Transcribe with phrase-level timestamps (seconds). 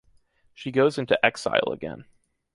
[0.55, 2.05] She goes into exile again.